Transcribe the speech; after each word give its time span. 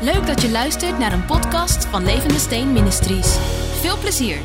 Leuk 0.00 0.26
dat 0.26 0.42
je 0.42 0.50
luistert 0.50 0.98
naar 0.98 1.12
een 1.12 1.24
podcast 1.24 1.84
van 1.84 2.04
Levende 2.04 2.38
Steen 2.38 2.72
Ministries. 2.72 3.36
Veel 3.80 3.98
plezier. 3.98 4.38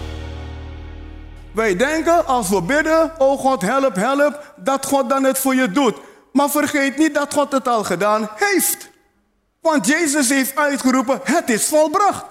Wij 1.52 1.76
denken 1.76 2.26
als 2.26 2.50
we 2.50 2.62
bidden, 2.62 3.12
oh 3.18 3.40
God 3.40 3.62
help, 3.62 3.96
help, 3.96 4.54
dat 4.56 4.86
God 4.86 5.10
dan 5.10 5.24
het 5.24 5.40
voor 5.40 5.56
je 5.56 5.72
doet. 5.72 5.96
Maar 6.32 6.50
vergeet 6.50 6.98
niet 6.98 7.14
dat 7.14 7.34
God 7.34 7.52
het 7.52 7.68
al 7.68 7.84
gedaan 7.84 8.30
heeft. 8.36 8.90
Want 9.62 9.88
Jezus 9.88 10.30
heeft 10.30 10.56
uitgeroepen, 10.56 11.20
het 11.24 11.50
is 11.50 11.66
volbracht. 11.66 12.26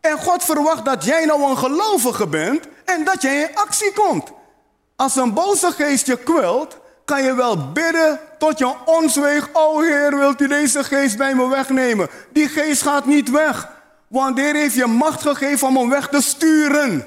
En 0.00 0.18
God 0.18 0.44
verwacht 0.44 0.84
dat 0.84 1.04
jij 1.04 1.24
nou 1.24 1.50
een 1.50 1.58
gelovige 1.58 2.26
bent 2.26 2.68
en 2.84 3.04
dat 3.04 3.22
jij 3.22 3.40
in 3.40 3.56
actie 3.56 3.92
komt. 3.92 4.32
Als 4.96 5.16
een 5.16 5.34
boze 5.34 5.70
geest 5.70 6.06
je 6.06 6.16
kwelt, 6.16 6.78
kan 7.08 7.22
je 7.22 7.34
wel 7.34 7.72
bidden 7.72 8.20
tot 8.38 8.58
je 8.58 8.74
ons 8.84 9.16
weegt. 9.16 9.48
O 9.52 9.80
Heer, 9.80 10.18
wilt 10.18 10.40
u 10.40 10.48
deze 10.48 10.84
geest 10.84 11.16
bij 11.16 11.34
me 11.34 11.48
wegnemen? 11.48 12.08
Die 12.32 12.48
geest 12.48 12.82
gaat 12.82 13.06
niet 13.06 13.30
weg. 13.30 13.68
Want 14.08 14.36
de 14.36 14.42
heeft 14.42 14.74
je 14.74 14.86
macht 14.86 15.22
gegeven 15.22 15.68
om 15.68 15.76
hem 15.76 15.88
weg 15.88 16.08
te 16.08 16.22
sturen. 16.22 17.06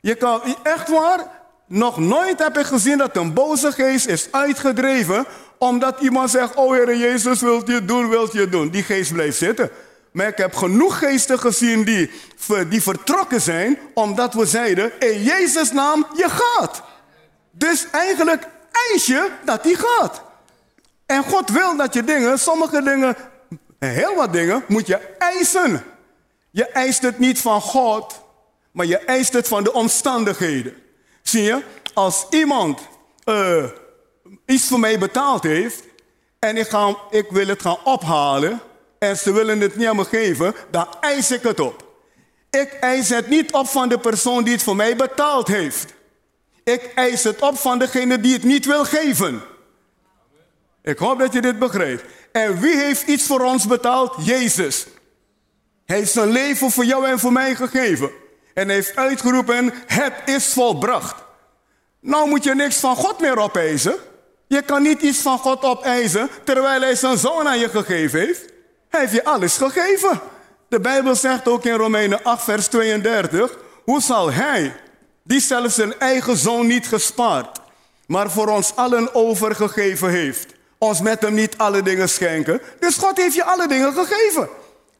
Je 0.00 0.14
kan, 0.14 0.40
echt 0.62 0.88
waar, 0.88 1.20
nog 1.66 1.98
nooit 1.98 2.38
heb 2.38 2.58
ik 2.58 2.66
gezien 2.66 2.98
dat 2.98 3.16
een 3.16 3.32
boze 3.32 3.72
geest 3.72 4.06
is 4.06 4.28
uitgedreven. 4.30 5.26
Omdat 5.58 6.00
iemand 6.00 6.30
zegt, 6.30 6.54
oh 6.54 6.72
Heer 6.72 6.96
Jezus, 6.96 7.40
wilt 7.40 7.68
je 7.68 7.84
doen, 7.84 8.08
wilt 8.08 8.32
je 8.32 8.48
doen. 8.48 8.68
Die 8.68 8.82
geest 8.82 9.12
blijft 9.12 9.38
zitten. 9.38 9.70
Maar 10.12 10.26
ik 10.26 10.36
heb 10.36 10.54
genoeg 10.54 10.98
geesten 10.98 11.38
gezien 11.38 11.84
die, 11.84 12.10
die 12.68 12.82
vertrokken 12.82 13.40
zijn, 13.40 13.78
omdat 13.94 14.34
we 14.34 14.46
zeiden, 14.46 14.92
in 14.98 15.22
Jezus' 15.22 15.72
naam, 15.72 16.06
je 16.16 16.28
gaat. 16.28 16.82
Dus 17.50 17.86
eigenlijk 17.90 18.46
eis 18.90 19.06
je 19.06 19.30
dat 19.44 19.62
die 19.62 19.76
gaat. 19.76 20.22
En 21.06 21.24
God 21.24 21.50
wil 21.50 21.76
dat 21.76 21.94
je 21.94 22.04
dingen, 22.04 22.38
sommige 22.38 22.82
dingen, 22.82 23.16
heel 23.78 24.14
wat 24.14 24.32
dingen, 24.32 24.64
moet 24.68 24.86
je 24.86 24.96
eisen. 25.18 25.84
Je 26.50 26.66
eist 26.66 27.02
het 27.02 27.18
niet 27.18 27.40
van 27.40 27.60
God, 27.60 28.22
maar 28.70 28.86
je 28.86 28.98
eist 28.98 29.32
het 29.32 29.48
van 29.48 29.64
de 29.64 29.72
omstandigheden. 29.72 30.74
Zie 31.22 31.42
je, 31.42 31.62
als 31.94 32.26
iemand 32.30 32.80
uh, 33.24 33.64
iets 34.46 34.66
voor 34.66 34.80
mij 34.80 34.98
betaald 34.98 35.42
heeft 35.42 35.82
en 36.38 36.56
ik, 36.56 36.68
ga, 36.68 36.96
ik 37.10 37.26
wil 37.30 37.46
het 37.46 37.62
gaan 37.62 37.84
ophalen 37.84 38.60
en 38.98 39.16
ze 39.16 39.32
willen 39.32 39.60
het 39.60 39.76
niet 39.76 39.86
aan 39.86 39.96
me 39.96 40.04
geven, 40.04 40.54
dan 40.70 40.86
eis 41.00 41.30
ik 41.30 41.42
het 41.42 41.60
op. 41.60 41.84
Ik 42.50 42.72
eis 42.72 43.08
het 43.08 43.28
niet 43.28 43.52
op 43.52 43.68
van 43.68 43.88
de 43.88 43.98
persoon 43.98 44.44
die 44.44 44.52
het 44.52 44.62
voor 44.62 44.76
mij 44.76 44.96
betaald 44.96 45.48
heeft. 45.48 45.94
Ik 46.64 46.92
eis 46.94 47.24
het 47.24 47.40
op 47.40 47.58
van 47.58 47.78
degene 47.78 48.20
die 48.20 48.32
het 48.32 48.42
niet 48.42 48.66
wil 48.66 48.84
geven. 48.84 49.42
Ik 50.82 50.98
hoop 50.98 51.18
dat 51.18 51.32
je 51.32 51.40
dit 51.40 51.58
begrijpt. 51.58 52.04
En 52.32 52.60
wie 52.60 52.76
heeft 52.76 53.06
iets 53.06 53.26
voor 53.26 53.40
ons 53.40 53.66
betaald? 53.66 54.14
Jezus. 54.18 54.86
Hij 55.84 55.96
heeft 55.96 56.12
zijn 56.12 56.30
leven 56.30 56.70
voor 56.70 56.84
jou 56.84 57.06
en 57.06 57.18
voor 57.18 57.32
mij 57.32 57.54
gegeven. 57.54 58.10
En 58.54 58.68
heeft 58.68 58.96
uitgeroepen, 58.96 59.72
het 59.86 60.14
is 60.24 60.52
volbracht. 60.52 61.24
Nou 62.00 62.28
moet 62.28 62.44
je 62.44 62.54
niks 62.54 62.76
van 62.76 62.96
God 62.96 63.20
meer 63.20 63.38
opeisen. 63.38 63.94
Je 64.46 64.62
kan 64.62 64.82
niet 64.82 65.02
iets 65.02 65.18
van 65.18 65.38
God 65.38 65.62
opeisen 65.62 66.28
terwijl 66.44 66.80
hij 66.80 66.94
zijn 66.94 67.18
zoon 67.18 67.48
aan 67.48 67.58
je 67.58 67.68
gegeven 67.68 68.20
heeft. 68.20 68.52
Hij 68.88 69.00
heeft 69.00 69.12
je 69.12 69.24
alles 69.24 69.56
gegeven. 69.56 70.20
De 70.68 70.80
Bijbel 70.80 71.14
zegt 71.14 71.48
ook 71.48 71.64
in 71.64 71.74
Romeinen 71.74 72.22
8, 72.22 72.44
vers 72.44 72.66
32, 72.66 73.58
hoe 73.84 74.00
zal 74.00 74.32
hij 74.32 74.76
die 75.24 75.40
zelfs 75.40 75.74
zijn 75.74 75.98
eigen 75.98 76.36
zoon 76.36 76.66
niet 76.66 76.86
gespaard, 76.88 77.60
maar 78.06 78.30
voor 78.30 78.48
ons 78.48 78.76
allen 78.76 79.14
overgegeven 79.14 80.10
heeft, 80.10 80.46
ons 80.78 81.00
met 81.00 81.22
hem 81.22 81.34
niet 81.34 81.58
alle 81.58 81.82
dingen 81.82 82.08
schenken. 82.08 82.60
Dus 82.80 82.96
God 82.96 83.16
heeft 83.16 83.34
je 83.34 83.44
alle 83.44 83.68
dingen 83.68 83.92
gegeven. 83.92 84.48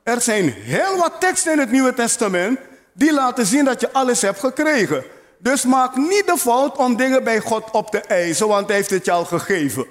Er 0.03 0.21
zijn 0.21 0.49
heel 0.49 0.97
wat 0.97 1.21
teksten 1.21 1.53
in 1.53 1.59
het 1.59 1.71
Nieuwe 1.71 1.95
Testament 1.95 2.59
die 2.93 3.13
laten 3.13 3.47
zien 3.47 3.65
dat 3.65 3.81
je 3.81 3.93
alles 3.93 4.23
hebt 4.23 4.39
gekregen. 4.39 5.05
Dus 5.39 5.65
maak 5.65 5.97
niet 5.97 6.27
de 6.27 6.39
fout 6.39 6.77
om 6.77 6.97
dingen 6.97 7.25
bij 7.25 7.41
God 7.41 7.71
op 7.71 7.91
te 7.91 8.01
eisen, 8.01 8.49
want 8.49 8.67
hij 8.67 8.77
heeft 8.77 8.91
het 8.91 9.05
je 9.05 9.11
al 9.11 9.25
gegeven. 9.25 9.87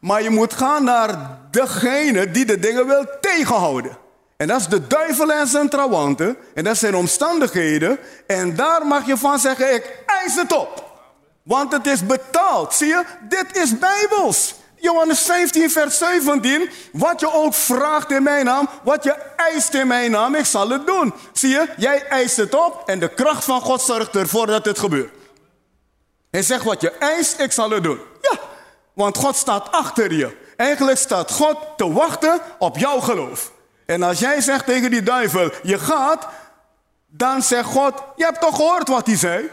Maar 0.00 0.22
je 0.22 0.30
moet 0.30 0.52
gaan 0.52 0.84
naar 0.84 1.38
degene 1.50 2.30
die 2.30 2.44
de 2.44 2.58
dingen 2.58 2.86
wil 2.86 3.06
tegenhouden. 3.20 3.96
En 4.42 4.48
dat 4.48 4.60
is 4.60 4.66
de 4.66 4.86
duivel 4.86 5.32
en 5.32 5.46
zijn 5.46 5.68
trawanten. 5.68 6.36
En 6.54 6.64
dat 6.64 6.76
zijn 6.76 6.94
omstandigheden. 6.94 7.98
En 8.26 8.56
daar 8.56 8.86
mag 8.86 9.06
je 9.06 9.16
van 9.16 9.38
zeggen, 9.38 9.74
ik 9.74 10.02
eis 10.06 10.34
het 10.34 10.52
op. 10.52 11.00
Want 11.42 11.72
het 11.72 11.86
is 11.86 12.06
betaald. 12.06 12.74
Zie 12.74 12.86
je, 12.86 13.04
dit 13.28 13.56
is 13.56 13.78
bijbels. 13.78 14.54
Johannes 14.76 15.20
15, 15.20 15.70
vers 15.70 15.98
17. 15.98 16.70
Wat 16.92 17.20
je 17.20 17.32
ook 17.32 17.54
vraagt 17.54 18.10
in 18.10 18.22
mijn 18.22 18.44
naam, 18.44 18.68
wat 18.82 19.04
je 19.04 19.12
eist 19.36 19.74
in 19.74 19.86
mijn 19.86 20.10
naam, 20.10 20.34
ik 20.34 20.44
zal 20.44 20.68
het 20.68 20.86
doen. 20.86 21.14
Zie 21.32 21.50
je, 21.50 21.68
jij 21.76 22.06
eist 22.06 22.36
het 22.36 22.54
op 22.54 22.82
en 22.86 22.98
de 22.98 23.14
kracht 23.14 23.44
van 23.44 23.60
God 23.60 23.82
zorgt 23.82 24.16
ervoor 24.16 24.46
dat 24.46 24.64
het 24.64 24.78
gebeurt. 24.78 25.12
Hij 26.30 26.42
zegt 26.42 26.64
wat 26.64 26.80
je 26.80 26.90
eist, 26.90 27.40
ik 27.40 27.52
zal 27.52 27.70
het 27.70 27.82
doen. 27.82 28.00
Ja, 28.20 28.38
want 28.92 29.16
God 29.16 29.36
staat 29.36 29.70
achter 29.70 30.12
je. 30.12 30.36
Eigenlijk 30.56 30.98
staat 30.98 31.30
God 31.30 31.56
te 31.76 31.92
wachten 31.92 32.40
op 32.58 32.78
jouw 32.78 33.00
geloof. 33.00 33.52
En 33.92 34.02
als 34.02 34.18
jij 34.18 34.40
zegt 34.40 34.66
tegen 34.66 34.90
die 34.90 35.02
duivel, 35.02 35.50
je 35.62 35.78
gaat, 35.78 36.26
dan 37.08 37.42
zegt 37.42 37.64
God, 37.64 37.94
je 38.16 38.24
hebt 38.24 38.40
toch 38.40 38.56
gehoord 38.56 38.88
wat 38.88 39.06
hij 39.06 39.16
zei? 39.16 39.50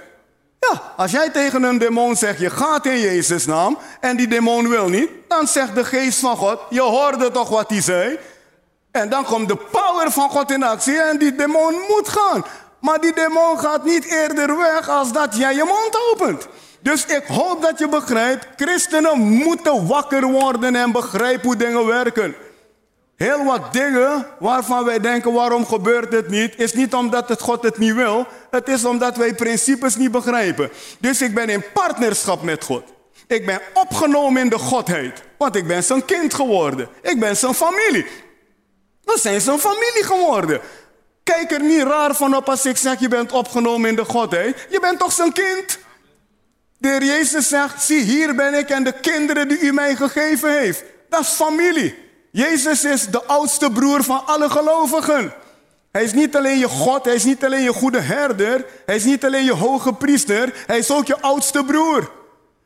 Ja, 0.60 0.82
als 0.98 1.12
jij 1.12 1.30
tegen 1.30 1.64
een 1.64 1.78
demon 1.78 2.16
zegt, 2.16 2.40
je 2.40 2.50
gaat 2.50 2.86
in 2.86 3.00
Jezus' 3.00 3.46
naam, 3.46 3.78
en 4.00 4.18
die 4.18 4.28
demon 4.28 4.70
wil 4.70 4.90
niet, 4.90 5.10
dan 5.28 5.48
zegt 5.48 5.76
de 5.76 5.86
geest 5.86 6.20
van 6.20 6.38
God, 6.38 6.60
je 6.70 6.82
hoorde 6.82 7.32
toch 7.32 7.50
wat 7.50 7.70
hij 7.70 7.82
zei? 7.82 8.20
En 8.92 9.10
dan 9.10 9.26
komt 9.26 9.48
de 9.48 9.56
power 9.56 10.12
van 10.12 10.30
God 10.30 10.52
in 10.52 10.64
actie 10.64 11.02
en 11.02 11.18
die 11.18 11.36
demon 11.36 11.76
moet 11.88 12.10
gaan. 12.10 12.46
Maar 12.80 13.02
die 13.02 13.14
demon 13.14 13.60
gaat 13.60 13.86
niet 13.86 14.06
eerder 14.06 14.58
weg 14.58 14.90
als 14.90 15.12
dat 15.12 15.38
jij 15.38 15.56
je 15.56 15.64
mond 15.64 15.98
opent. 16.12 16.48
Dus 16.80 17.06
ik 17.06 17.26
hoop 17.28 17.62
dat 17.62 17.80
je 17.80 17.88
begrijpt, 17.88 18.48
christenen 18.56 19.20
moeten 19.20 19.88
wakker 19.88 20.26
worden 20.26 20.76
en 20.76 20.92
begrijpen 20.92 21.46
hoe 21.48 21.56
dingen 21.56 21.86
werken. 21.86 22.36
Heel 23.20 23.44
wat 23.44 23.74
dingen 23.74 24.28
waarvan 24.40 24.86
wij 24.86 25.00
denken, 25.00 25.34
waarom 25.34 25.66
gebeurt 25.66 26.14
het 26.14 26.30
niet, 26.30 26.54
is 26.58 26.74
niet 26.74 26.94
omdat 26.94 27.30
het 27.30 27.42
God 27.42 27.64
het 27.64 27.78
niet 27.78 27.94
wil. 27.94 28.28
Het 28.50 28.68
is 28.68 28.86
omdat 28.86 29.18
wij 29.18 29.34
principes 29.34 29.96
niet 29.96 30.12
begrijpen. 30.12 30.70
Dus 31.00 31.22
ik 31.22 31.34
ben 31.34 31.50
in 31.50 31.64
partnerschap 31.74 32.42
met 32.44 32.64
God. 32.64 32.84
Ik 33.28 33.46
ben 33.46 33.62
opgenomen 33.74 34.42
in 34.42 34.50
de 34.50 34.58
Godheid. 34.58 35.22
Want 35.38 35.56
ik 35.56 35.68
ben 35.68 35.84
zijn 35.84 36.06
kind 36.06 36.34
geworden. 36.34 36.90
Ik 37.02 37.20
ben 37.20 37.38
zijn 37.38 37.54
familie. 37.54 38.06
We 39.04 39.18
zijn 39.20 39.42
zijn 39.42 39.60
familie 39.60 40.04
geworden. 40.04 40.62
Kijk 41.24 41.52
er 41.52 41.64
niet 41.64 41.84
raar 41.84 42.16
van 42.16 42.36
op 42.36 42.50
als 42.50 42.66
ik 42.66 42.78
zeg, 42.78 43.00
je 43.00 43.08
bent 43.08 43.32
opgenomen 43.32 43.90
in 43.90 43.96
de 43.96 44.06
Godheid. 44.06 44.68
Je 44.70 44.80
bent 44.80 45.00
toch 45.00 45.12
zijn 45.12 45.32
kind? 45.32 45.80
De 46.78 46.88
heer 46.88 47.04
Jezus 47.04 47.48
zegt, 47.48 47.84
zie 47.84 48.02
hier 48.02 48.36
ben 48.36 48.54
ik 48.54 48.70
en 48.70 48.84
de 48.84 49.00
kinderen 49.00 49.48
die 49.48 49.60
u 49.60 49.72
mij 49.72 49.96
gegeven 49.96 50.60
heeft. 50.60 50.84
Dat 51.10 51.22
is 51.22 51.28
familie. 51.28 52.08
Jezus 52.32 52.84
is 52.84 53.08
de 53.08 53.24
oudste 53.26 53.72
broer 53.72 54.04
van 54.04 54.26
alle 54.26 54.50
gelovigen. 54.50 55.34
Hij 55.92 56.04
is 56.04 56.14
niet 56.14 56.36
alleen 56.36 56.58
je 56.58 56.68
God, 56.68 57.06
hij 57.06 57.16
is 57.16 57.24
niet 57.24 57.46
alleen 57.46 57.64
je 57.64 57.74
goede 57.74 58.00
herder, 58.00 58.66
hij 58.86 58.96
is 58.96 59.04
niet 59.04 59.26
alleen 59.26 59.44
je 59.44 59.54
hoge 59.54 59.94
priester, 59.94 60.64
hij 60.68 60.78
is 60.78 60.92
ook 60.92 61.08
je 61.08 61.22
oudste 61.22 61.64
broer. 61.64 62.12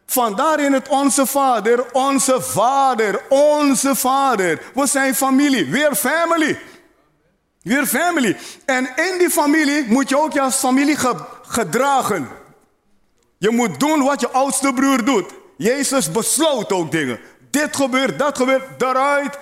Vandaar 0.05 0.59
in 0.59 0.73
het 0.73 0.87
Onze 0.87 1.25
Vader, 1.25 1.91
onze 1.91 2.41
Vader, 2.41 3.21
onze 3.29 3.95
Vader. 3.95 4.61
We 4.73 4.87
zijn 4.87 5.15
familie, 5.15 5.65
weer 5.65 5.95
family. 5.95 6.59
Weer 7.61 7.85
family. 7.85 8.37
En 8.65 8.89
in 8.95 9.17
die 9.17 9.29
familie 9.29 9.85
moet 9.87 10.09
je 10.09 10.17
ook 10.17 10.33
je 10.33 10.41
als 10.41 10.55
familie 10.55 10.97
gedragen. 11.41 12.29
Je 13.37 13.49
moet 13.49 13.79
doen 13.79 14.03
wat 14.03 14.21
je 14.21 14.29
oudste 14.29 14.73
broer 14.73 15.05
doet. 15.05 15.31
Jezus 15.57 16.11
besloot 16.11 16.71
ook 16.71 16.91
dingen. 16.91 17.19
Dit 17.49 17.75
gebeurt, 17.75 18.19
dat 18.19 18.37
gebeurt, 18.37 18.79
daaruit, 18.79 19.37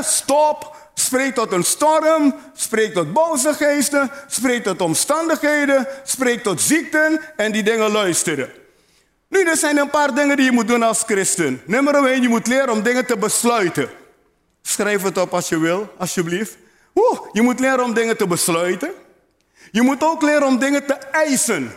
stop, 0.00 0.76
spreek 0.94 1.34
tot 1.34 1.52
een 1.52 1.64
storm, 1.64 2.34
spreek 2.54 2.94
tot 2.94 3.12
boze 3.12 3.54
geesten, 3.54 4.10
spreek 4.26 4.64
tot 4.64 4.80
omstandigheden, 4.80 5.86
spreek 6.04 6.42
tot 6.42 6.60
ziekten 6.60 7.20
en 7.36 7.52
die 7.52 7.62
dingen 7.62 7.90
luisteren. 7.90 8.50
Nu, 9.28 9.42
er 9.42 9.56
zijn 9.56 9.78
een 9.78 9.90
paar 9.90 10.14
dingen 10.14 10.36
die 10.36 10.44
je 10.44 10.52
moet 10.52 10.68
doen 10.68 10.82
als 10.82 11.02
christen. 11.02 11.62
Nummer 11.66 12.04
1, 12.04 12.22
je 12.22 12.28
moet 12.28 12.46
leren 12.46 12.70
om 12.70 12.82
dingen 12.82 13.06
te 13.06 13.16
besluiten. 13.16 13.88
Schrijf 14.62 15.02
het 15.02 15.18
op 15.18 15.34
als 15.34 15.48
je 15.48 15.58
wil, 15.58 15.92
alsjeblieft. 15.98 16.56
Oeh, 16.94 17.20
je 17.32 17.42
moet 17.42 17.60
leren 17.60 17.84
om 17.84 17.94
dingen 17.94 18.16
te 18.16 18.26
besluiten. 18.26 18.90
Je 19.70 19.82
moet 19.82 20.02
ook 20.02 20.22
leren 20.22 20.46
om 20.46 20.58
dingen 20.58 20.86
te 20.86 20.94
eisen. 20.94 21.72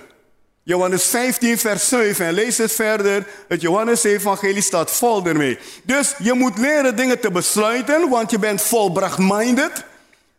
Johannes 0.70 1.04
15, 1.04 1.58
vers 1.58 1.88
7. 1.88 2.26
En 2.26 2.34
lees 2.34 2.58
het 2.58 2.72
verder. 2.72 3.28
Het 3.48 3.62
Johannes-evangelie 3.62 4.62
staat 4.62 4.92
vol 4.92 5.26
ermee. 5.26 5.60
Dus 5.84 6.16
je 6.18 6.34
moet 6.34 6.58
leren 6.58 6.96
dingen 6.96 7.20
te 7.20 7.32
besluiten, 7.32 8.10
want 8.10 8.32
je 8.32 8.40
bent 8.40 8.62
volbracht-minded. 8.62 9.84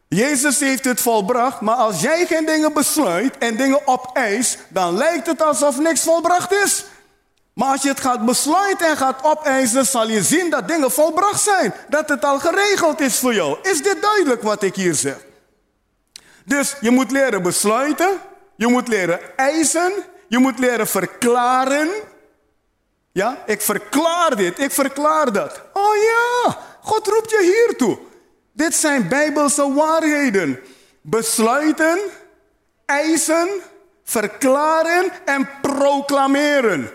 Jezus 0.09 0.61
heeft 0.61 0.85
het 0.85 1.00
volbracht, 1.00 1.61
maar 1.61 1.75
als 1.75 2.00
jij 2.00 2.27
geen 2.27 2.47
dingen 2.47 2.73
besluit 2.73 3.38
en 3.38 3.56
dingen 3.56 3.87
opeist, 3.87 4.59
dan 4.69 4.97
lijkt 4.97 5.27
het 5.27 5.43
alsof 5.43 5.79
niks 5.79 6.03
volbracht 6.03 6.53
is. 6.53 6.85
Maar 7.53 7.73
als 7.73 7.83
je 7.83 7.88
het 7.88 8.00
gaat 8.00 8.25
besluiten 8.25 8.88
en 8.88 8.97
gaat 8.97 9.25
opeisen, 9.25 9.87
zal 9.87 10.09
je 10.09 10.23
zien 10.23 10.50
dat 10.50 10.69
dingen 10.69 10.91
volbracht 10.91 11.43
zijn. 11.43 11.75
Dat 11.88 12.09
het 12.09 12.25
al 12.25 12.38
geregeld 12.38 13.00
is 13.00 13.19
voor 13.19 13.35
jou. 13.35 13.59
Is 13.62 13.83
dit 13.83 14.03
duidelijk 14.03 14.43
wat 14.43 14.62
ik 14.62 14.75
hier 14.75 14.94
zeg? 14.94 15.17
Dus 16.44 16.76
je 16.81 16.91
moet 16.91 17.11
leren 17.11 17.43
besluiten, 17.43 18.19
je 18.56 18.67
moet 18.67 18.88
leren 18.88 19.21
eisen, 19.37 19.93
je 20.31 20.38
moet 20.38 20.59
leren 20.59 20.87
verklaren. 20.87 21.88
Ja, 23.12 23.43
ik 23.47 23.61
verklaar 23.61 24.37
dit, 24.37 24.59
ik 24.59 24.71
verklaar 24.71 25.32
dat. 25.32 25.62
Oh 25.73 25.97
ja, 25.97 26.59
God 26.82 27.06
roept 27.06 27.31
je 27.31 27.67
hiertoe. 27.67 27.99
Dit 28.53 28.75
zijn 28.75 29.09
bijbelse 29.09 29.75
waarheden. 29.75 30.61
Besluiten, 31.03 31.99
eisen, 32.87 33.49
verklaren 34.05 35.11
en 35.25 35.49
proclameren. 35.61 36.91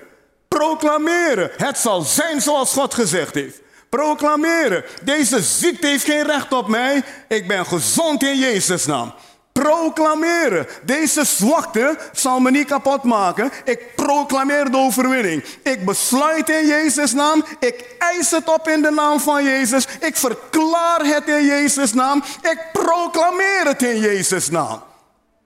Proclameren. 0.47 1.51
Het 1.57 1.77
zal 1.77 2.01
zijn 2.01 2.41
zoals 2.41 2.73
God 2.73 2.93
gezegd 2.93 3.33
heeft. 3.33 3.61
Proclameren. 3.89 4.83
Deze 5.03 5.41
ziekte 5.41 5.87
heeft 5.87 6.05
geen 6.05 6.23
recht 6.23 6.53
op 6.53 6.67
mij. 6.67 7.03
Ik 7.27 7.47
ben 7.47 7.65
gezond 7.65 8.23
in 8.23 8.37
Jezus' 8.37 8.85
naam. 8.85 9.13
Proclameren. 9.61 10.67
Deze 10.83 11.25
zwakte 11.25 11.97
zal 12.11 12.39
me 12.39 12.51
niet 12.51 12.67
kapot 12.67 13.03
maken. 13.03 13.51
Ik 13.65 13.95
proclameer 13.95 14.71
de 14.71 14.77
overwinning. 14.77 15.43
Ik 15.63 15.85
besluit 15.85 16.49
in 16.49 16.67
Jezus' 16.67 17.13
naam. 17.13 17.45
Ik 17.59 17.95
eis 17.99 18.31
het 18.31 18.49
op 18.49 18.67
in 18.67 18.81
de 18.81 18.91
naam 18.91 19.19
van 19.19 19.43
Jezus. 19.43 19.87
Ik 19.99 20.15
verklaar 20.15 21.05
het 21.05 21.27
in 21.27 21.45
Jezus' 21.45 21.93
naam. 21.93 22.23
Ik 22.41 22.59
proclameer 22.71 23.61
het 23.63 23.81
in 23.81 23.99
Jezus' 23.99 24.49
naam. 24.49 24.83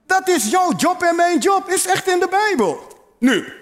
Dat 0.06 0.28
is 0.28 0.50
jouw 0.50 0.72
job 0.76 1.02
en 1.02 1.16
mijn 1.16 1.38
job. 1.38 1.68
Is 1.68 1.86
echt 1.86 2.08
in 2.08 2.20
de 2.20 2.28
Bijbel. 2.30 2.86
Nu, 3.18 3.52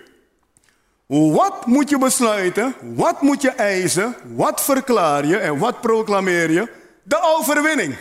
wat 1.06 1.66
moet 1.66 1.90
je 1.90 1.98
besluiten? 1.98 2.74
Wat 2.80 3.22
moet 3.22 3.42
je 3.42 3.50
eisen? 3.50 4.16
Wat 4.34 4.60
verklaar 4.60 5.26
je 5.26 5.38
en 5.38 5.58
wat 5.58 5.80
proclameer 5.80 6.50
je? 6.50 6.68
De 7.02 7.36
overwinning. 7.38 7.96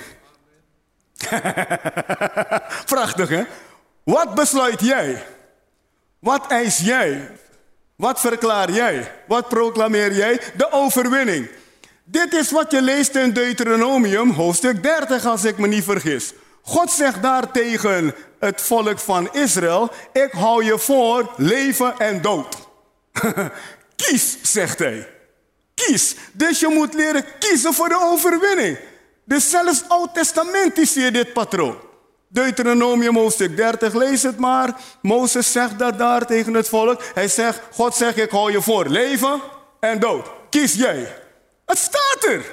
Prachtig 2.85 3.29
hè? 3.29 3.43
Wat 4.03 4.35
besluit 4.35 4.81
jij? 4.81 5.25
Wat 6.19 6.47
eis 6.47 6.77
jij? 6.77 7.29
Wat 7.95 8.19
verklaar 8.19 8.71
jij? 8.71 9.11
Wat 9.27 9.47
proclameer 9.47 10.13
jij? 10.13 10.39
De 10.55 10.71
overwinning. 10.71 11.49
Dit 12.03 12.33
is 12.33 12.51
wat 12.51 12.71
je 12.71 12.81
leest 12.81 13.15
in 13.15 13.33
Deuteronomium, 13.33 14.29
hoofdstuk 14.29 14.83
30, 14.83 15.25
als 15.25 15.43
ik 15.43 15.57
me 15.57 15.67
niet 15.67 15.83
vergis. 15.83 16.33
God 16.61 16.91
zegt 16.91 17.21
daar 17.21 17.51
tegen 17.51 18.15
het 18.39 18.61
volk 18.61 18.99
van 18.99 19.33
Israël: 19.33 19.91
Ik 20.13 20.31
hou 20.31 20.63
je 20.63 20.79
voor 20.79 21.33
leven 21.37 21.97
en 21.97 22.21
dood. 22.21 22.57
Kies, 23.95 24.37
zegt 24.41 24.79
hij. 24.79 25.07
Kies. 25.73 26.15
Dus 26.31 26.59
je 26.59 26.67
moet 26.67 26.93
leren 26.93 27.25
kiezen 27.39 27.73
voor 27.73 27.89
de 27.89 27.99
overwinning. 28.01 28.77
Dus 29.27 29.49
zelfs 29.49 29.83
Oud 29.87 30.13
Testament 30.13 30.77
is 30.77 30.95
hier 30.95 31.13
dit 31.13 31.33
patroon. 31.33 31.77
Deuteronomium 32.27 33.15
hoofdstuk 33.15 33.57
30, 33.57 33.93
lees 33.93 34.23
het 34.23 34.37
maar. 34.37 34.75
Mozes 35.01 35.51
zegt 35.51 35.79
dat 35.79 35.97
daar 35.97 36.25
tegen 36.25 36.53
het 36.53 36.69
volk. 36.69 37.01
Hij 37.13 37.27
zegt, 37.27 37.61
God 37.71 37.95
zegt, 37.95 38.17
ik 38.17 38.29
hou 38.29 38.51
je 38.51 38.61
voor 38.61 38.85
leven 38.85 39.41
en 39.79 39.99
dood. 39.99 40.27
Kies 40.49 40.73
jij. 40.73 41.15
Het 41.65 41.77
staat 41.77 42.23
er. 42.29 42.45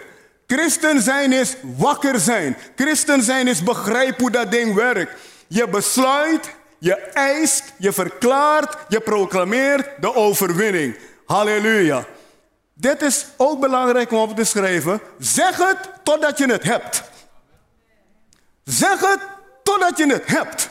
Christen 0.47 1.03
zijn 1.03 1.32
is 1.32 1.56
wakker 1.62 2.21
zijn. 2.21 2.56
Christen 2.77 3.23
zijn 3.23 3.49
is 3.49 3.62
begrijpen 3.62 4.20
hoe 4.20 4.31
dat 4.31 4.50
ding 4.50 4.75
werkt. 4.75 5.12
Je 5.47 5.69
besluit, 5.69 6.50
je 6.79 6.94
eist, 6.97 7.73
je 7.79 7.93
verklaart, 7.93 8.77
je 8.88 9.00
proclameert 9.00 9.88
de 10.00 10.15
overwinning. 10.15 10.97
Halleluja. 11.27 12.06
Dit 12.75 13.03
is 13.03 13.26
ook 13.37 13.61
belangrijk 13.61 14.12
om 14.12 14.19
op 14.19 14.37
te 14.37 14.44
schrijven. 14.44 15.00
Zeg 15.19 15.56
het 15.56 15.79
totdat 16.03 16.38
je 16.38 16.47
het 16.47 16.62
hebt. 16.62 17.03
Zeg 18.65 19.00
het 19.00 19.21
totdat 19.62 19.99
je 19.99 20.06
het 20.06 20.26
hebt. 20.26 20.71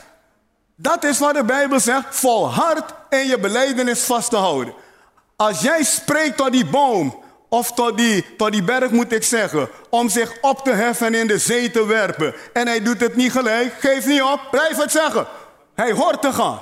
Dat 0.75 1.03
is 1.03 1.19
wat 1.19 1.33
de 1.33 1.44
Bijbel 1.44 1.79
zegt. 1.79 2.05
Volhard 2.09 2.94
en 3.09 3.27
je 3.27 3.39
beleidenis 3.39 4.03
vast 4.03 4.29
te 4.29 4.35
houden. 4.38 4.73
Als 5.35 5.61
jij 5.61 5.83
spreekt 5.83 6.38
tot 6.38 6.51
die 6.51 6.65
boom, 6.65 7.23
of 7.50 7.71
tot 7.71 7.97
die, 7.97 8.35
tot 8.35 8.51
die 8.51 8.63
berg 8.63 8.91
moet 8.91 9.11
ik 9.11 9.23
zeggen, 9.23 9.69
om 9.89 10.09
zich 10.09 10.38
op 10.41 10.63
te 10.63 10.71
heffen 10.71 11.07
en 11.07 11.13
in 11.13 11.27
de 11.27 11.38
zee 11.38 11.71
te 11.71 11.85
werpen. 11.85 12.33
En 12.53 12.67
hij 12.67 12.81
doet 12.81 12.99
het 12.99 13.15
niet 13.15 13.31
gelijk, 13.31 13.73
geef 13.79 14.06
niet 14.06 14.21
op, 14.21 14.39
blijf 14.51 14.77
het 14.77 14.91
zeggen. 14.91 15.27
Hij 15.75 15.91
hoort 15.91 16.21
te 16.21 16.33
gaan. 16.33 16.61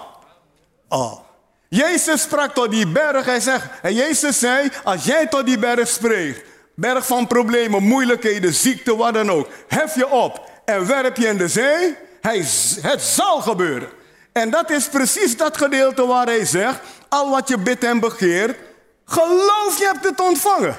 Oh. 0.89 1.30
Jezus 1.73 2.21
sprak 2.21 2.53
tot 2.53 2.71
die 2.71 2.87
berg. 2.87 3.25
Hij 3.25 3.39
zegt, 3.39 3.65
en 3.81 3.93
Jezus 3.93 4.39
zei, 4.39 4.69
als 4.83 5.05
jij 5.05 5.27
tot 5.27 5.45
die 5.45 5.57
berg 5.57 5.87
spreekt, 5.87 6.41
berg 6.75 7.05
van 7.05 7.27
problemen, 7.27 7.83
moeilijkheden, 7.83 8.53
ziekte, 8.53 8.95
wat 8.95 9.13
dan 9.13 9.31
ook, 9.31 9.47
hef 9.67 9.95
je 9.95 10.09
op 10.09 10.49
en 10.65 10.87
werp 10.87 11.17
je 11.17 11.27
in 11.27 11.37
de 11.37 11.47
zee, 11.47 11.95
hij, 12.21 12.45
het 12.81 13.01
zal 13.01 13.41
gebeuren. 13.41 13.89
En 14.31 14.49
dat 14.49 14.69
is 14.69 14.87
precies 14.87 15.37
dat 15.37 15.57
gedeelte 15.57 16.05
waar 16.05 16.25
hij 16.25 16.45
zegt, 16.45 16.79
al 17.09 17.29
wat 17.29 17.47
je 17.47 17.57
bidt 17.57 17.83
en 17.83 17.99
begeert, 17.99 18.57
geloof 19.05 19.79
je 19.79 19.85
hebt 19.85 20.05
het 20.05 20.21
ontvangen. 20.21 20.77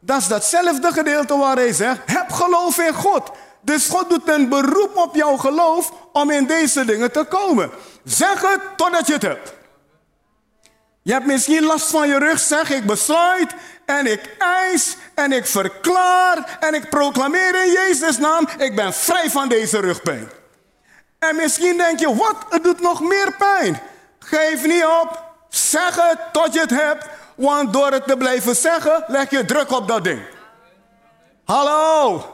Dat 0.00 0.20
is 0.20 0.28
datzelfde 0.28 0.92
gedeelte 0.92 1.36
waar 1.36 1.56
hij 1.56 1.72
zegt, 1.72 1.98
heb 2.04 2.30
geloof 2.30 2.78
in 2.78 2.94
God. 2.94 3.30
Dus 3.60 3.88
God 3.88 4.10
doet 4.10 4.28
een 4.28 4.48
beroep 4.48 4.96
op 4.96 5.14
jouw 5.14 5.36
geloof 5.36 5.92
om 6.12 6.30
in 6.30 6.46
deze 6.46 6.84
dingen 6.84 7.12
te 7.12 7.24
komen. 7.24 7.70
Zeg 8.04 8.40
het 8.40 8.60
totdat 8.76 9.06
je 9.06 9.12
het 9.12 9.22
hebt. 9.22 9.60
Je 11.02 11.12
hebt 11.12 11.26
misschien 11.26 11.64
last 11.64 11.90
van 11.90 12.08
je 12.08 12.18
rug, 12.18 12.38
zeg 12.38 12.70
ik 12.70 12.86
besluit 12.86 13.54
en 13.84 14.06
ik 14.06 14.36
eis 14.38 14.96
en 15.14 15.32
ik 15.32 15.46
verklaar 15.46 16.58
en 16.60 16.74
ik 16.74 16.88
proclameer 16.88 17.64
in 17.64 17.72
Jezus' 17.72 18.18
naam, 18.18 18.48
ik 18.58 18.76
ben 18.76 18.92
vrij 18.92 19.30
van 19.30 19.48
deze 19.48 19.80
rugpijn. 19.80 20.30
En 21.18 21.36
misschien 21.36 21.76
denk 21.76 21.98
je, 21.98 22.14
wat, 22.14 22.36
het 22.48 22.64
doet 22.64 22.80
nog 22.80 23.00
meer 23.00 23.34
pijn. 23.38 23.80
Geef 24.18 24.66
niet 24.66 24.84
op, 25.02 25.22
zeg 25.48 25.96
het 25.96 26.18
tot 26.32 26.54
je 26.54 26.60
het 26.60 26.70
hebt, 26.70 27.06
want 27.34 27.72
door 27.72 27.90
het 27.90 28.06
te 28.06 28.16
blijven 28.16 28.56
zeggen, 28.56 29.04
leg 29.06 29.30
je 29.30 29.44
druk 29.44 29.70
op 29.70 29.88
dat 29.88 30.04
ding. 30.04 30.22
Hallo, 31.44 32.24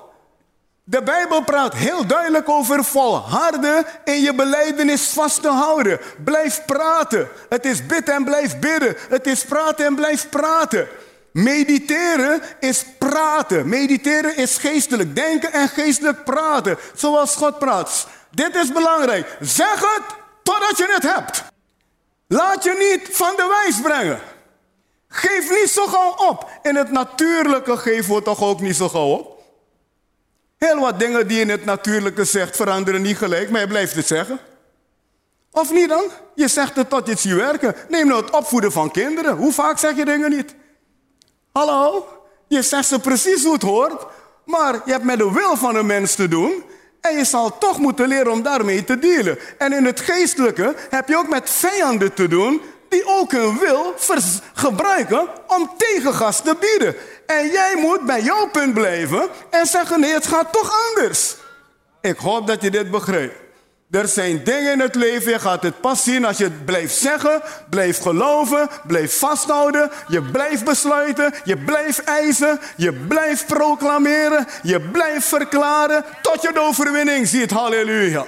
de 0.91 1.03
Bijbel 1.03 1.43
praat 1.43 1.75
heel 1.75 2.07
duidelijk 2.07 2.49
over 2.49 2.85
volharden 2.85 3.85
in 4.05 4.21
je 4.21 4.35
beleidenis 4.35 5.09
vast 5.09 5.43
te 5.43 5.49
houden. 5.49 6.01
Blijf 6.25 6.65
praten. 6.67 7.29
Het 7.49 7.65
is 7.65 7.87
bid 7.87 8.09
en 8.09 8.25
blijf 8.25 8.59
bidden. 8.59 8.97
Het 9.09 9.27
is 9.27 9.45
praten 9.45 9.87
en 9.87 9.95
blijf 9.95 10.29
praten. 10.29 10.89
Mediteren 11.33 12.43
is 12.61 12.85
praten. 12.99 13.69
Mediteren 13.69 14.37
is 14.37 14.57
geestelijk 14.57 15.15
denken 15.15 15.53
en 15.53 15.69
geestelijk 15.69 16.25
praten. 16.25 16.79
Zoals 16.95 17.37
God 17.37 17.59
praat. 17.59 18.07
Dit 18.31 18.55
is 18.55 18.73
belangrijk. 18.73 19.37
Zeg 19.41 19.81
het 19.81 20.17
totdat 20.43 20.77
je 20.77 20.93
het 20.95 21.15
hebt. 21.15 21.45
Laat 22.27 22.65
je 22.65 22.95
niet 22.95 23.17
van 23.17 23.33
de 23.37 23.57
wijs 23.63 23.81
brengen. 23.81 24.21
Geef 25.09 25.51
niet 25.51 25.71
zo 25.71 25.87
gauw 25.87 26.29
op. 26.29 26.51
In 26.63 26.77
het 26.77 26.91
natuurlijke 26.91 27.77
geven 27.77 28.15
we 28.15 28.23
toch 28.23 28.43
ook 28.43 28.61
niet 28.61 28.77
zo 28.77 28.89
gauw 28.89 29.09
op. 29.09 29.38
Heel 30.59 30.81
wat 30.81 30.99
dingen 30.99 31.29
die 31.29 31.37
je 31.37 31.43
in 31.43 31.49
het 31.49 31.65
natuurlijke 31.65 32.25
zegt 32.25 32.57
veranderen 32.57 33.03
niet 33.03 33.17
gelijk, 33.17 33.51
maar 33.51 33.61
je 33.61 33.67
blijft 33.67 33.95
het 33.95 34.07
zeggen. 34.07 34.39
Of 35.51 35.73
niet 35.73 35.89
dan? 35.89 36.05
Je 36.35 36.49
zegt 36.49 36.77
het 36.77 36.91
tot 36.91 37.05
je 37.05 37.11
het 37.11 37.21
ziet 37.21 37.35
werken. 37.35 37.75
Neem 37.89 38.07
nou 38.07 38.21
het 38.21 38.31
opvoeden 38.31 38.73
van 38.73 38.91
kinderen. 38.91 39.37
Hoe 39.37 39.53
vaak 39.53 39.79
zeg 39.79 39.97
je 39.97 40.05
dingen 40.05 40.31
niet? 40.31 40.55
Hallo? 41.53 42.07
Je 42.49 42.63
zegt 42.63 42.89
ze 42.89 42.99
precies 42.99 43.45
hoe 43.45 43.53
het 43.53 43.63
hoort, 43.63 44.07
maar 44.45 44.81
je 44.85 44.93
hebt 44.93 45.05
met 45.05 45.19
de 45.19 45.33
wil 45.33 45.57
van 45.57 45.77
een 45.77 45.87
mens 45.87 46.15
te 46.15 46.29
doen. 46.29 46.65
En 47.01 47.17
je 47.17 47.25
zal 47.25 47.59
toch 47.59 47.79
moeten 47.79 48.09
leren 48.09 48.33
om 48.33 48.43
daarmee 48.43 48.85
te 48.85 48.99
dealen. 48.99 49.39
En 49.59 49.73
in 49.73 49.85
het 49.85 50.01
geestelijke 50.01 50.75
heb 50.91 51.09
je 51.09 51.17
ook 51.17 51.29
met 51.29 51.51
vijanden 51.51 52.15
te 52.15 52.29
doen 52.29 52.61
die 52.89 53.07
ook 53.07 53.33
hun 53.33 53.59
wil 53.59 53.95
gebruiken 54.55 55.29
om 55.47 55.71
tegengas 55.77 56.41
te 56.41 56.57
bieden. 56.61 56.95
En 57.27 57.47
jij 57.47 57.77
moet 57.77 58.07
bij 58.07 58.23
jouw 58.23 58.49
punt 58.49 58.75
blijven 58.75 59.29
en 59.51 59.67
zeggen: 59.67 60.01
nee, 60.01 60.13
het 60.13 60.27
gaat 60.27 60.53
toch 60.53 60.73
anders. 60.89 61.37
Ik 62.01 62.19
hoop 62.19 62.47
dat 62.47 62.63
je 62.63 62.71
dit 62.71 62.91
begrijpt. 62.91 63.35
Er 63.91 64.09
zijn 64.09 64.45
dingen 64.45 64.73
in 64.73 64.81
het 64.81 64.95
leven, 64.95 65.33
je 65.33 65.39
gaat 65.39 65.63
het 65.63 65.81
pas 65.81 66.03
zien 66.03 66.25
als 66.25 66.37
je 66.37 66.45
het 66.45 66.65
blijft 66.65 66.95
zeggen, 66.95 67.43
blijft 67.71 68.03
geloven, 68.03 68.69
blijft 68.87 69.15
vasthouden, 69.15 69.91
je 70.09 70.23
blijft 70.23 70.65
besluiten, 70.65 71.35
je 71.45 71.57
blijft 71.57 72.05
eisen, 72.05 72.61
je 72.77 72.93
blijft 72.93 73.47
proclameren, 73.47 74.47
je 74.63 74.81
blijft 74.81 75.27
verklaren, 75.27 76.05
tot 76.23 76.43
je 76.43 76.53
de 76.53 76.61
overwinning 76.61 77.27
ziet. 77.27 77.51
Halleluja. 77.51 78.25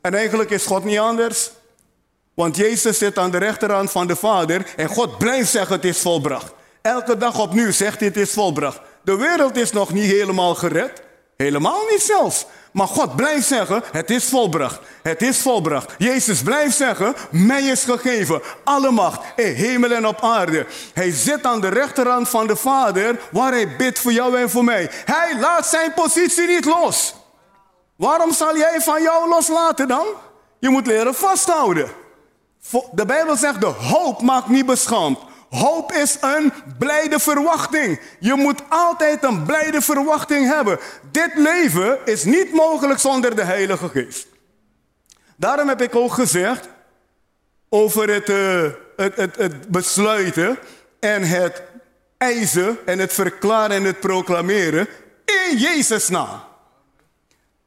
En 0.00 0.14
eigenlijk 0.14 0.50
is 0.50 0.64
God 0.64 0.84
niet 0.84 0.98
anders. 0.98 1.50
Want 2.38 2.56
Jezus 2.56 2.98
zit 2.98 3.18
aan 3.18 3.30
de 3.30 3.38
rechterhand 3.38 3.90
van 3.90 4.06
de 4.06 4.16
Vader 4.16 4.66
en 4.76 4.88
God 4.88 5.18
blijft 5.18 5.50
zeggen 5.50 5.76
het 5.76 5.84
is 5.84 5.98
volbracht. 5.98 6.52
Elke 6.82 7.16
dag 7.16 7.38
opnieuw 7.38 7.72
zegt 7.72 8.00
het 8.00 8.16
is 8.16 8.32
volbracht. 8.32 8.80
De 9.02 9.16
wereld 9.16 9.56
is 9.56 9.72
nog 9.72 9.92
niet 9.92 10.04
helemaal 10.04 10.54
gered. 10.54 11.02
Helemaal 11.36 11.80
niet 11.90 12.02
zelfs. 12.02 12.46
Maar 12.72 12.86
God 12.86 13.16
blijft 13.16 13.46
zeggen, 13.46 13.82
het 13.92 14.10
is 14.10 14.24
volbracht. 14.24 14.80
Het 15.02 15.22
is 15.22 15.38
volbracht. 15.38 15.94
Jezus 15.98 16.42
blijft 16.42 16.76
zeggen, 16.76 17.14
mij 17.30 17.62
is 17.62 17.84
gegeven 17.84 18.42
alle 18.64 18.90
macht 18.90 19.20
in 19.36 19.54
hemel 19.54 19.90
en 19.90 20.06
op 20.06 20.20
aarde. 20.20 20.66
Hij 20.94 21.10
zit 21.10 21.44
aan 21.44 21.60
de 21.60 21.68
rechterhand 21.68 22.28
van 22.28 22.46
de 22.46 22.56
Vader, 22.56 23.20
waar 23.30 23.52
hij 23.52 23.76
bidt 23.76 23.98
voor 23.98 24.12
jou 24.12 24.38
en 24.38 24.50
voor 24.50 24.64
mij. 24.64 24.90
Hij 25.04 25.38
laat 25.40 25.66
zijn 25.66 25.94
positie 25.94 26.46
niet 26.46 26.64
los. 26.64 27.14
Waarom 27.96 28.32
zal 28.32 28.56
jij 28.56 28.80
van 28.80 29.02
jou 29.02 29.28
loslaten 29.28 29.88
dan? 29.88 30.06
Je 30.58 30.68
moet 30.68 30.86
leren 30.86 31.14
vasthouden. 31.14 32.06
De 32.92 33.06
Bijbel 33.06 33.36
zegt, 33.36 33.60
de 33.60 33.66
hoop 33.66 34.22
maakt 34.22 34.48
niet 34.48 34.66
beschaamd. 34.66 35.18
Hoop 35.48 35.92
is 35.92 36.16
een 36.20 36.52
blijde 36.78 37.18
verwachting. 37.18 38.00
Je 38.18 38.34
moet 38.34 38.62
altijd 38.68 39.24
een 39.24 39.44
blijde 39.44 39.80
verwachting 39.80 40.46
hebben. 40.46 40.78
Dit 41.10 41.30
leven 41.34 41.98
is 42.04 42.24
niet 42.24 42.52
mogelijk 42.52 43.00
zonder 43.00 43.36
de 43.36 43.44
Heilige 43.44 43.88
Geest. 43.88 44.26
Daarom 45.36 45.68
heb 45.68 45.82
ik 45.82 45.94
ook 45.94 46.12
gezegd 46.12 46.68
over 47.68 48.10
het, 48.10 48.28
uh, 48.28 48.70
het, 48.96 49.16
het, 49.16 49.36
het 49.36 49.68
besluiten 49.68 50.58
en 51.00 51.22
het 51.22 51.62
eisen 52.18 52.78
en 52.86 52.98
het 52.98 53.12
verklaren 53.12 53.76
en 53.76 53.84
het 53.84 54.00
proclameren 54.00 54.88
in 55.24 55.56
Jezus' 55.56 56.08
naam. 56.08 56.40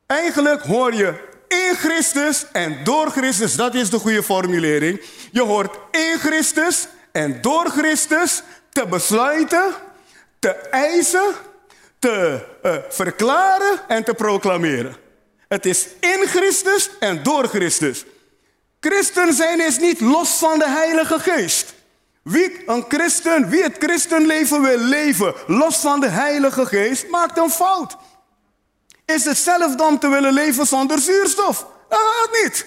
Eigenlijk 0.05 0.62
hoor 0.62 0.93
je 0.93 1.29
in 1.51 1.75
Christus 1.75 2.46
en 2.51 2.84
door 2.84 3.10
Christus, 3.10 3.55
dat 3.55 3.75
is 3.75 3.89
de 3.89 4.00
goede 4.00 4.24
formulering. 4.24 5.01
Je 5.31 5.41
hoort 5.41 5.77
in 5.91 6.20
Christus 6.20 6.88
en 7.12 7.41
door 7.41 7.70
Christus 7.70 8.43
te 8.70 8.88
besluiten, 8.88 9.74
te 10.39 10.50
eisen, 10.70 11.34
te 12.00 12.46
uh, 12.63 12.75
verklaren 12.89 13.79
en 13.88 14.03
te 14.03 14.13
proclameren. 14.13 14.96
Het 15.48 15.65
is 15.65 15.88
in 16.00 16.27
Christus 16.27 16.89
en 17.00 17.24
door 17.24 17.48
Christus. 17.48 18.05
Christen 18.79 19.34
zijn 19.34 19.62
is 19.62 19.79
niet 19.79 20.01
los 20.01 20.29
van 20.29 20.60
de 20.60 20.70
Heilige 20.70 21.20
Geest. 21.20 21.74
Wie 22.22 22.70
een 22.70 22.86
christen, 22.88 23.50
wie 23.50 23.63
het 23.63 23.75
christenleven 23.79 24.62
wil 24.62 24.77
leven 24.77 25.34
los 25.48 25.77
van 25.77 26.00
de 26.00 26.08
Heilige 26.08 26.65
Geest, 26.65 27.08
maakt 27.10 27.38
een 27.38 27.50
fout. 27.50 27.98
Is 29.05 29.25
hetzelfde 29.25 29.84
om 29.84 30.00
te 30.00 30.08
willen 30.08 30.34
leven 30.34 30.65
zonder 30.65 31.00
zuurstof? 31.00 31.65
Dat 31.89 32.00
gaat 32.00 32.43
niet. 32.43 32.65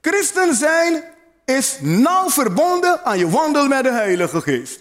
Christen 0.00 0.54
zijn 0.54 1.04
is 1.44 1.76
nauw 1.80 2.30
verbonden 2.30 3.04
aan 3.04 3.18
je 3.18 3.30
wandel 3.30 3.66
met 3.66 3.82
de 3.84 3.90
Heilige 3.90 4.40
Geest. 4.40 4.80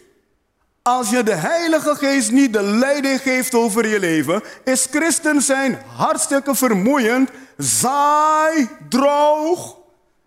Als 0.81 1.09
je 1.09 1.23
de 1.23 1.33
Heilige 1.33 1.95
Geest 1.95 2.31
niet 2.31 2.53
de 2.53 2.63
leiding 2.63 3.21
geeft 3.21 3.53
over 3.55 3.87
je 3.87 3.99
leven, 3.99 4.43
is 4.63 4.87
christen 4.91 5.41
zijn 5.41 5.83
hartstikke 5.95 6.55
vermoeiend, 6.55 7.29
saai, 7.57 8.69
droog. 8.89 9.77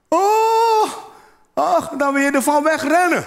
Oh, 0.09 0.93
ach, 1.55 1.89
dan 1.89 2.15
wil 2.15 2.23
je 2.23 2.31
ervan 2.31 2.63
wegrennen. 2.63 3.27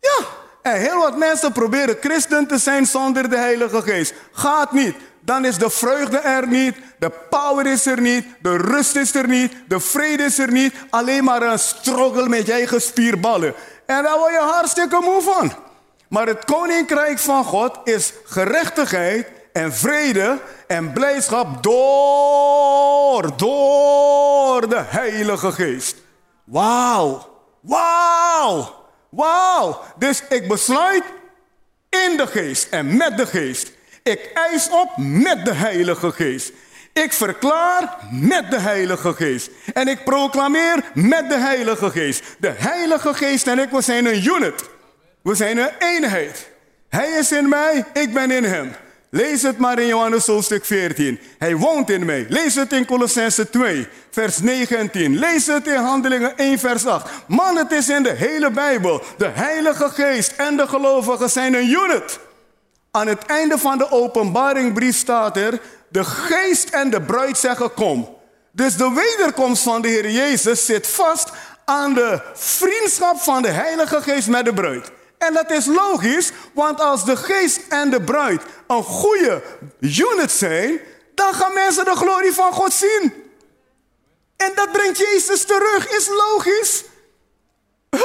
Ja, 0.00 0.26
en 0.62 0.80
heel 0.80 0.98
wat 0.98 1.16
mensen 1.16 1.52
proberen 1.52 1.96
christen 2.00 2.46
te 2.46 2.58
zijn 2.58 2.86
zonder 2.86 3.30
de 3.30 3.36
Heilige 3.36 3.82
Geest. 3.82 4.14
Gaat 4.32 4.72
niet 4.72 4.94
dan 5.24 5.44
is 5.44 5.58
de 5.58 5.70
vreugde 5.70 6.18
er 6.18 6.48
niet, 6.48 6.76
de 6.98 7.10
power 7.30 7.66
is 7.66 7.86
er 7.86 8.00
niet, 8.00 8.26
de 8.40 8.56
rust 8.56 8.96
is 8.96 9.14
er 9.14 9.28
niet, 9.28 9.52
de 9.68 9.80
vrede 9.80 10.22
is 10.22 10.38
er 10.38 10.52
niet. 10.52 10.74
Alleen 10.90 11.24
maar 11.24 11.42
een 11.42 11.58
struggle 11.58 12.28
met 12.28 12.46
je 12.46 12.52
eigen 12.52 12.80
spierballen. 12.80 13.54
En 13.86 14.02
daar 14.02 14.18
word 14.18 14.32
je 14.32 14.38
hartstikke 14.38 15.00
moe 15.00 15.22
van. 15.22 15.52
Maar 16.08 16.26
het 16.26 16.44
koninkrijk 16.44 17.18
van 17.18 17.44
God 17.44 17.78
is 17.84 18.12
gerechtigheid 18.24 19.26
en 19.52 19.72
vrede 19.72 20.38
en 20.66 20.92
blijdschap 20.92 21.62
door, 21.62 23.36
door 23.36 24.68
de 24.68 24.82
Heilige 24.86 25.52
Geest. 25.52 25.96
Wauw, 26.44 27.28
wauw, 27.60 28.74
wauw. 29.12 29.80
Dus 29.98 30.22
ik 30.28 30.48
besluit 30.48 31.04
in 31.88 32.16
de 32.16 32.26
geest 32.26 32.68
en 32.70 32.96
met 32.96 33.16
de 33.16 33.26
geest. 33.26 33.72
Ik 34.02 34.30
eis 34.34 34.68
op 34.70 34.96
met 34.96 35.44
de 35.44 35.54
Heilige 35.54 36.12
Geest. 36.12 36.52
Ik 36.92 37.12
verklaar 37.12 37.96
met 38.10 38.50
de 38.50 38.58
Heilige 38.58 39.14
Geest. 39.14 39.50
En 39.74 39.88
ik 39.88 40.04
proclameer 40.04 40.90
met 40.94 41.28
de 41.28 41.36
Heilige 41.36 41.90
Geest. 41.90 42.24
De 42.38 42.52
Heilige 42.56 43.14
Geest 43.14 43.46
en 43.46 43.58
ik, 43.58 43.70
we 43.70 43.80
zijn 43.80 44.06
een 44.06 44.24
unit. 44.24 44.64
We 45.22 45.34
zijn 45.34 45.58
een 45.58 45.70
eenheid. 45.78 46.48
Hij 46.88 47.10
is 47.10 47.32
in 47.32 47.48
mij, 47.48 47.84
ik 47.92 48.14
ben 48.14 48.30
in 48.30 48.44
hem. 48.44 48.72
Lees 49.14 49.42
het 49.42 49.58
maar 49.58 49.78
in 49.78 49.86
Johannes 49.86 50.26
hoofdstuk 50.26 50.64
14. 50.64 51.20
Hij 51.38 51.56
woont 51.56 51.90
in 51.90 52.04
mij. 52.04 52.26
Lees 52.28 52.54
het 52.54 52.72
in 52.72 52.86
Colossense 52.86 53.50
2, 53.50 53.88
vers 54.10 54.38
19. 54.38 55.18
Lees 55.18 55.46
het 55.46 55.66
in 55.66 55.74
Handelingen 55.74 56.36
1, 56.36 56.58
vers 56.58 56.86
8. 56.86 57.10
Man, 57.26 57.56
het 57.56 57.72
is 57.72 57.88
in 57.88 58.02
de 58.02 58.12
hele 58.12 58.50
Bijbel. 58.50 59.02
De 59.16 59.28
Heilige 59.28 59.88
Geest 59.88 60.32
en 60.36 60.56
de 60.56 60.66
gelovigen 60.66 61.30
zijn 61.30 61.54
een 61.54 61.68
unit. 61.68 62.18
Aan 62.90 63.06
het 63.06 63.26
einde 63.26 63.58
van 63.58 63.78
de 63.78 63.90
openbaringbrief 63.90 64.96
staat 64.96 65.36
er, 65.36 65.60
de 65.88 66.04
geest 66.04 66.68
en 66.68 66.90
de 66.90 67.02
bruid 67.02 67.38
zeggen 67.38 67.74
kom. 67.74 68.16
Dus 68.52 68.76
de 68.76 68.92
wederkomst 69.16 69.62
van 69.62 69.82
de 69.82 69.88
Heer 69.88 70.10
Jezus 70.10 70.64
zit 70.64 70.86
vast 70.86 71.30
aan 71.64 71.94
de 71.94 72.20
vriendschap 72.34 73.20
van 73.20 73.42
de 73.42 73.50
Heilige 73.50 74.02
Geest 74.02 74.28
met 74.28 74.44
de 74.44 74.52
bruid. 74.52 74.90
En 75.26 75.32
dat 75.32 75.50
is 75.50 75.66
logisch, 75.66 76.30
want 76.52 76.80
als 76.80 77.04
de 77.04 77.16
geest 77.16 77.60
en 77.68 77.90
de 77.90 78.02
bruid 78.02 78.42
een 78.66 78.82
goede 78.82 79.42
unit 79.80 80.30
zijn, 80.30 80.80
dan 81.14 81.34
gaan 81.34 81.54
mensen 81.54 81.84
de 81.84 81.96
glorie 81.96 82.32
van 82.32 82.52
God 82.52 82.72
zien. 82.72 83.12
En 84.36 84.52
dat 84.54 84.72
brengt 84.72 84.98
Jezus 84.98 85.44
terug, 85.44 85.88
is 85.88 86.08
logisch. 86.08 86.84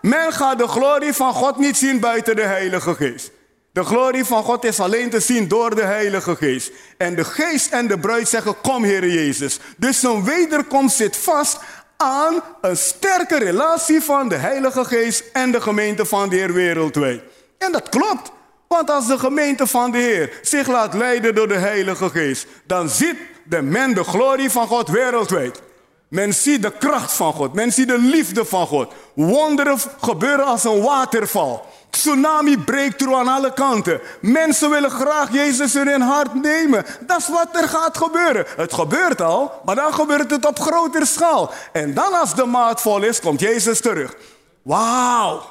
Men 0.00 0.32
gaat 0.32 0.58
de 0.58 0.68
glorie 0.68 1.12
van 1.12 1.32
God 1.32 1.56
niet 1.56 1.76
zien 1.76 2.00
buiten 2.00 2.36
de 2.36 2.42
Heilige 2.42 2.94
Geest. 2.94 3.30
De 3.72 3.84
glorie 3.84 4.24
van 4.24 4.42
God 4.42 4.64
is 4.64 4.80
alleen 4.80 5.10
te 5.10 5.20
zien 5.20 5.48
door 5.48 5.74
de 5.74 5.82
Heilige 5.82 6.36
Geest. 6.36 6.72
En 6.98 7.14
de 7.14 7.24
Geest 7.24 7.72
en 7.72 7.86
de 7.86 7.98
bruid 7.98 8.28
zeggen: 8.28 8.60
Kom, 8.60 8.84
Heer 8.84 9.08
Jezus. 9.08 9.58
Dus 9.76 10.00
zo'n 10.00 10.24
wederkomst 10.24 10.96
zit 10.96 11.16
vast 11.16 11.58
aan 12.00 12.42
een 12.60 12.76
sterke 12.76 13.38
relatie 13.38 14.00
van 14.00 14.28
de 14.28 14.34
Heilige 14.34 14.84
Geest 14.84 15.24
en 15.32 15.50
de 15.50 15.60
gemeente 15.60 16.04
van 16.06 16.28
de 16.28 16.36
Heer 16.36 16.52
wereldwijd. 16.52 17.22
En 17.58 17.72
dat 17.72 17.88
klopt. 17.88 18.30
Want 18.68 18.90
als 18.90 19.06
de 19.06 19.18
gemeente 19.18 19.66
van 19.66 19.90
de 19.90 19.98
Heer 19.98 20.38
zich 20.42 20.66
laat 20.66 20.94
leiden 20.94 21.34
door 21.34 21.48
de 21.48 21.58
Heilige 21.58 22.10
Geest, 22.10 22.46
dan 22.66 22.88
ziet 22.88 23.16
de 23.44 23.62
men 23.62 23.94
de 23.94 24.04
glorie 24.04 24.50
van 24.50 24.66
God 24.66 24.88
wereldwijd. 24.88 25.62
Men 26.08 26.34
ziet 26.34 26.62
de 26.62 26.72
kracht 26.78 27.12
van 27.12 27.32
God. 27.32 27.54
Men 27.54 27.72
ziet 27.72 27.88
de 27.88 27.98
liefde 27.98 28.44
van 28.44 28.66
God. 28.66 28.92
Wonderen 29.14 29.78
gebeuren 30.00 30.44
als 30.44 30.64
een 30.64 30.82
waterval. 30.82 31.66
Tsunami 31.90 32.58
breekt 32.58 33.00
er 33.00 33.14
aan 33.14 33.28
alle 33.28 33.52
kanten. 33.52 34.00
Mensen 34.20 34.70
willen 34.70 34.90
graag 34.90 35.32
Jezus 35.32 35.74
in 35.74 35.88
hun 35.88 36.00
hart 36.00 36.34
nemen. 36.34 36.84
Dat 37.00 37.18
is 37.18 37.28
wat 37.28 37.48
er 37.52 37.68
gaat 37.68 37.96
gebeuren. 37.96 38.46
Het 38.56 38.72
gebeurt 38.72 39.20
al, 39.20 39.60
maar 39.64 39.74
dan 39.74 39.94
gebeurt 39.94 40.30
het 40.30 40.46
op 40.46 40.58
grotere 40.60 41.06
schaal. 41.06 41.50
En 41.72 41.94
dan 41.94 42.12
als 42.12 42.34
de 42.34 42.44
maat 42.44 42.80
vol 42.80 43.02
is, 43.02 43.20
komt 43.20 43.40
Jezus 43.40 43.80
terug. 43.80 44.16
Wauw. 44.62 45.42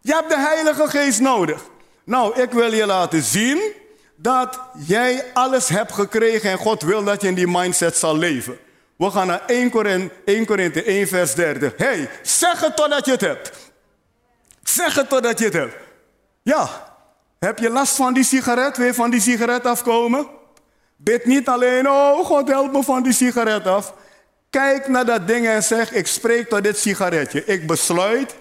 Je 0.00 0.12
hebt 0.12 0.28
de 0.28 0.38
Heilige 0.38 0.88
Geest 0.88 1.20
nodig. 1.20 1.60
Nou, 2.04 2.40
ik 2.40 2.50
wil 2.50 2.72
je 2.72 2.86
laten 2.86 3.22
zien 3.22 3.72
dat 4.16 4.60
jij 4.86 5.24
alles 5.32 5.68
hebt 5.68 5.92
gekregen 5.92 6.50
en 6.50 6.58
God 6.58 6.82
wil 6.82 7.04
dat 7.04 7.22
je 7.22 7.28
in 7.28 7.34
die 7.34 7.46
mindset 7.46 7.96
zal 7.96 8.16
leven. 8.16 8.58
We 8.96 9.10
gaan 9.10 9.26
naar 9.26 9.42
1 9.46 9.70
Korinthe 9.70 10.14
1, 10.24 10.46
Korinthe 10.46 10.82
1 10.82 11.08
vers 11.08 11.34
30. 11.34 11.72
hey, 11.76 12.10
zeg 12.22 12.60
het 12.60 12.76
totdat 12.76 13.04
je 13.04 13.10
het 13.10 13.20
hebt. 13.20 13.52
Zeg 14.64 14.94
het 14.94 15.08
totdat 15.08 15.38
je 15.38 15.44
het 15.44 15.54
hebt. 15.54 15.76
Ja, 16.42 16.68
heb 17.38 17.58
je 17.58 17.70
last 17.70 17.96
van 17.96 18.14
die 18.14 18.24
sigaret? 18.24 18.76
Je 18.76 18.94
van 18.94 19.10
die 19.10 19.20
sigaret 19.20 19.66
afkomen? 19.66 20.26
Bid 20.96 21.24
niet 21.24 21.48
alleen, 21.48 21.88
oh 21.88 22.26
God 22.26 22.48
help 22.48 22.72
me 22.72 22.82
van 22.82 23.02
die 23.02 23.12
sigaret 23.12 23.66
af. 23.66 23.94
Kijk 24.50 24.88
naar 24.88 25.04
dat 25.04 25.26
ding 25.26 25.46
en 25.46 25.62
zeg, 25.62 25.92
ik 25.92 26.06
spreek 26.06 26.48
tot 26.48 26.62
dit 26.62 26.78
sigaretje. 26.78 27.44
Ik 27.44 27.66
besluit 27.66 28.34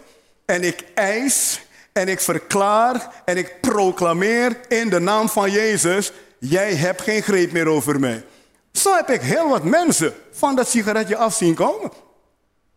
en 0.46 0.64
ik 0.64 0.84
eis 0.94 1.62
en 1.94 2.08
ik 2.08 2.20
verklaar 2.20 3.22
en 3.26 3.38
ik 3.38 3.62
proclameer 3.62 4.58
in 4.68 4.90
de 4.90 5.00
naam 5.00 5.30
van 5.30 5.52
Jezus, 5.52 6.12
jij 6.40 6.76
hebt 6.76 7.02
geen 7.02 7.22
greep 7.22 7.52
meer 7.52 7.68
over 7.68 8.00
mij. 8.00 8.26
Zo 8.72 8.96
heb 8.96 9.10
ik 9.10 9.22
heel 9.22 9.50
wat 9.50 9.64
mensen 9.64 10.14
van 10.32 10.56
dat 10.56 10.70
sigaretje 10.70 11.16
af 11.16 11.34
zien 11.34 11.54
komen. 11.54 11.92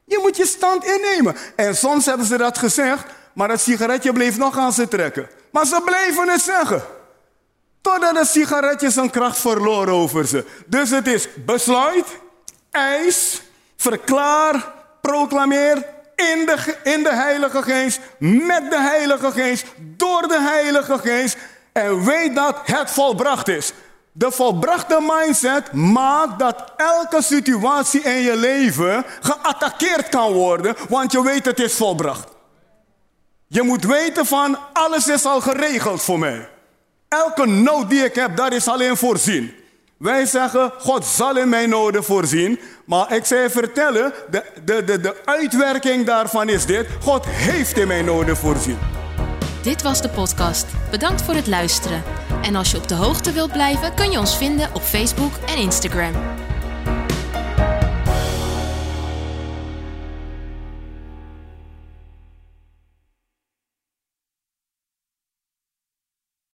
Je 0.05 0.19
moet 0.23 0.37
je 0.37 0.47
stand 0.47 0.85
innemen. 0.85 1.37
En 1.57 1.76
soms 1.76 2.07
hebben 2.07 2.26
ze 2.26 2.37
dat 2.37 2.59
gezegd, 2.59 3.05
maar 3.37 3.50
het 3.50 3.61
sigaretje 3.61 4.12
bleef 4.12 4.37
nog 4.37 4.59
aan 4.59 4.73
ze 4.73 4.88
trekken. 4.88 5.28
Maar 5.50 5.66
ze 5.66 5.81
bleven 5.85 6.28
het 6.28 6.40
zeggen. 6.40 6.83
Totdat 7.81 8.16
het 8.16 8.28
sigaretje 8.28 8.90
zijn 8.90 9.11
kracht 9.11 9.38
verloor 9.38 9.88
over 9.88 10.26
ze. 10.26 10.45
Dus 10.66 10.90
het 10.90 11.07
is 11.07 11.28
besluit, 11.45 12.07
eis, 12.71 13.43
verklaar, 13.76 14.73
proclameer 15.00 15.75
in 16.14 16.47
de, 16.47 16.76
in 16.83 17.02
de 17.02 17.14
Heilige 17.14 17.62
Geest, 17.62 18.00
met 18.19 18.71
de 18.71 18.81
Heilige 18.81 19.31
Geest, 19.33 19.66
door 19.76 20.28
de 20.28 20.40
Heilige 20.40 20.99
Geest. 20.99 21.37
En 21.73 22.05
weet 22.05 22.35
dat 22.35 22.57
het 22.64 22.90
volbracht 22.90 23.49
is. 23.49 23.73
De 24.12 24.31
volbrachte 24.31 24.99
mindset 25.00 25.73
maakt 25.73 26.38
dat 26.38 26.73
elke 26.76 27.23
situatie 27.23 28.00
in 28.00 28.21
je 28.21 28.37
leven 28.37 29.05
geattaqueerd 29.21 30.09
kan 30.09 30.33
worden, 30.33 30.76
want 30.88 31.12
je 31.12 31.23
weet 31.23 31.45
het 31.45 31.61
is 31.61 31.75
volbracht. 31.75 32.36
Je 33.49 33.62
moet 33.62 33.85
weten 33.85 34.26
van 34.26 34.59
alles 34.73 35.07
is 35.07 35.25
al 35.25 35.41
geregeld 35.41 36.03
voor 36.03 36.19
mij. 36.19 36.49
Elke 37.09 37.47
nood 37.47 37.91
die 37.91 38.05
ik 38.05 38.15
heb, 38.15 38.37
daar 38.37 38.53
is 38.53 38.69
alleen 38.69 38.97
voorzien. 38.97 39.55
Wij 39.99 40.26
zeggen, 40.26 40.73
God 40.79 41.05
zal 41.05 41.37
in 41.37 41.49
mijn 41.49 41.69
noden 41.69 42.05
voorzien. 42.05 42.59
Maar 42.85 43.12
ik 43.12 43.26
je 43.26 43.47
vertellen, 43.50 44.12
de, 44.31 44.45
de, 44.65 44.85
de, 44.85 45.00
de 45.00 45.17
uitwerking 45.25 46.07
daarvan 46.07 46.49
is 46.49 46.67
dit. 46.67 46.87
God 47.03 47.26
heeft 47.26 47.79
in 47.79 47.87
mijn 47.87 48.05
noden 48.05 48.37
voorzien. 48.37 48.79
Dit 49.62 49.83
was 49.83 50.03
de 50.03 50.09
podcast. 50.09 50.67
Bedankt 50.91 51.23
voor 51.23 51.35
het 51.35 51.47
luisteren. 51.47 52.03
En 52.43 52.55
als 52.55 52.71
je 52.71 52.76
op 52.76 52.88
de 52.88 52.95
hoogte 52.95 53.33
wilt 53.33 53.53
blijven, 53.53 53.95
kun 53.95 54.11
je 54.11 54.19
ons 54.19 54.37
vinden 54.37 54.75
op 54.75 54.83
Facebook 54.83 55.33
en 55.47 55.57
Instagram. 55.57 56.12